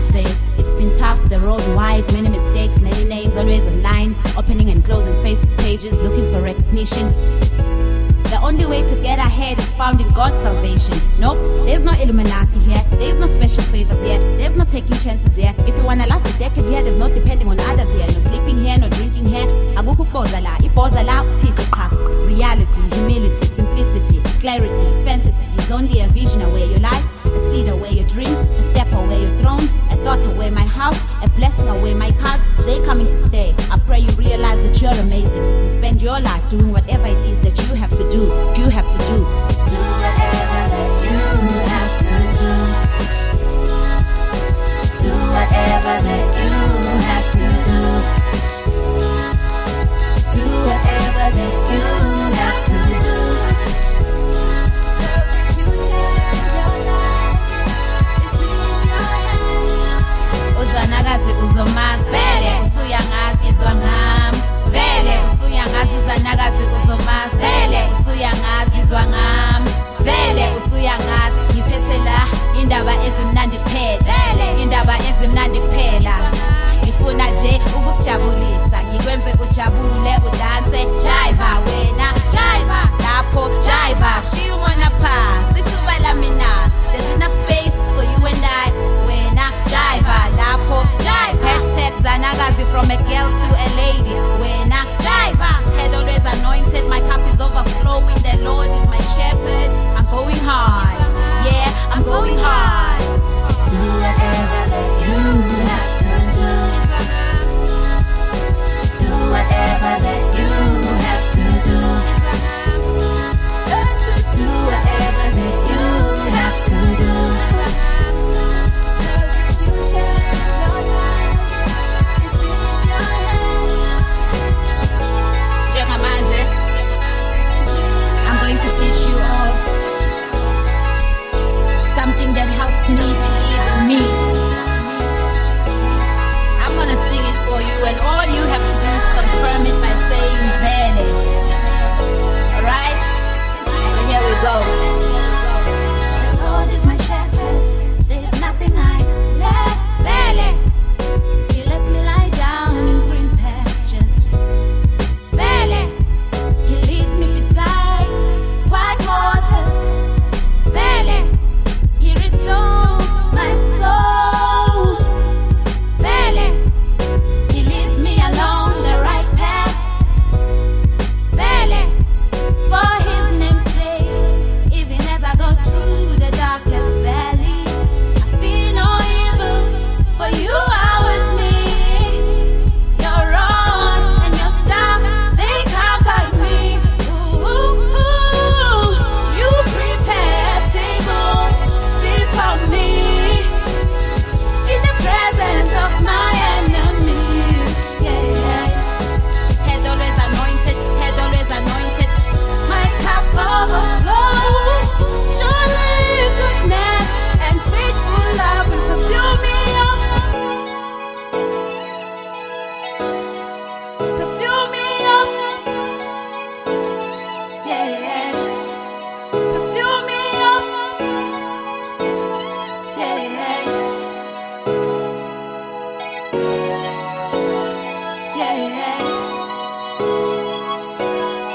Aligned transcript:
say. 0.00 0.24
It's 0.56 0.72
been 0.72 0.96
tough, 0.96 1.20
the 1.28 1.38
road 1.40 1.66
wide, 1.74 2.10
many 2.12 2.28
mistakes, 2.28 2.80
many 2.80 3.04
names, 3.04 3.36
always 3.36 3.66
online. 3.66 4.14
Opening 4.36 4.70
and 4.70 4.84
closing 4.84 5.12
Facebook 5.14 5.56
pages, 5.58 6.00
looking 6.00 6.30
for 6.32 6.40
recognition. 6.40 7.08
The 8.30 8.38
only 8.42 8.64
way 8.64 8.82
to 8.82 8.94
get 9.02 9.18
ahead 9.18 9.58
is 9.58 9.72
found 9.72 10.00
in 10.00 10.08
God's 10.12 10.40
salvation. 10.42 10.94
Nope, 11.18 11.66
there's 11.66 11.82
no 11.82 11.92
Illuminati 12.00 12.60
here. 12.60 12.82
There's 12.92 13.18
no 13.18 13.26
special 13.26 13.64
favors 13.64 14.00
here. 14.00 14.20
There's 14.38 14.56
no 14.56 14.64
taking 14.64 14.96
chances 14.98 15.34
here. 15.34 15.52
If 15.66 15.76
you 15.76 15.84
wanna 15.84 16.06
last 16.06 16.32
a 16.32 16.38
decade 16.38 16.64
here, 16.64 16.82
there's 16.82 16.96
no 16.96 17.12
depending 17.12 17.48
on 17.48 17.58
others 17.60 17.90
here. 17.90 18.06
No 18.06 18.20
sleeping 18.20 18.62
here, 18.62 18.78
no 18.78 18.88
drinking 18.88 19.26
here. 19.26 19.46
Akukho 19.74 20.04
ukuboza 20.04 20.40
la, 20.40 20.56
iboza 20.58 21.04
la 21.04 21.24
uThixo 21.24 21.66
qha. 21.74 21.90
Reality, 22.26 22.80
humility, 22.94 23.46
simplicity, 23.46 24.20
clarity, 24.38 25.04
fantasy 25.04 25.44
is 25.58 25.70
only 25.72 26.00
a 26.00 26.08
vision 26.08 26.42
away 26.42 26.70
your 26.70 26.78
life, 26.78 27.04
a 27.24 27.38
seed 27.50 27.68
away 27.68 27.90
your 27.90 28.06
dream, 28.06 28.36
away 30.18 30.50
my 30.50 30.64
house, 30.64 31.04
a 31.22 31.28
blessing 31.36 31.68
away 31.68 31.94
my 31.94 32.10
cars. 32.12 32.40
They 32.66 32.84
coming 32.84 33.06
to 33.06 33.16
stay. 33.16 33.54
I 33.70 33.78
pray 33.86 34.00
you 34.00 34.10
realize 34.16 34.58
that 34.58 34.82
you're 34.82 35.00
amazing 35.06 35.42
and 35.42 35.70
spend 35.70 36.02
your 36.02 36.18
life 36.20 36.48
doing 36.50 36.72
whatever 36.72 37.06
it 37.06 37.18
is 37.18 37.38
that 37.44 37.68
you 37.68 37.74
have 37.76 37.90
to 37.90 38.10
do. 38.10 38.22
You 38.60 38.68
have 38.70 38.90
to 38.90 39.06
do. 39.06 39.49
Uzanakazi 61.44 61.64
uzomazi. 61.64 62.10
Vele 62.10 62.50
usuyangazi 62.64 63.44
ngizwa 63.44 63.74
ngami. 63.74 64.42
Vele 64.70 65.14
usuyangazi 65.32 65.94
uzanakazi 66.04 66.62
uzomazi 66.82 67.36
vele 67.36 67.80
usuyangazi 67.92 68.78
ngizwa 68.78 69.02
ngami. 69.02 69.70
Vele 70.00 70.44
usuyangazi 70.58 71.38
ngiphethe 71.52 71.98
la 72.04 72.20
indaba 72.62 72.92
ezimnandi 73.06 73.56
kuphela. 73.58 73.98
Vele 73.98 74.62
indaba 74.62 74.94
ezimnandi 74.98 75.60
kuphela. 75.60 76.14
Ngifuna 76.82 77.30
nje 77.30 77.60
ukukujabulisa 77.66 78.78
ngikwenze 78.88 79.30
ujabule 79.42 80.12
udanse 80.28 80.84
jiva 80.84 81.19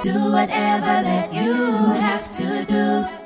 Do 0.00 0.30
whatever 0.30 1.02
that 1.02 1.34
you 1.34 1.52
have 1.52 2.24
to 2.36 2.64
do. 2.64 3.17